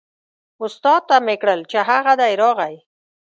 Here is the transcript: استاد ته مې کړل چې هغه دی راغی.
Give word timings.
استاد 0.63 1.01
ته 1.09 1.15
مې 1.25 1.35
کړل 1.41 1.61
چې 1.71 1.79
هغه 1.89 2.13
دی 2.21 2.33
راغی. 2.41 2.75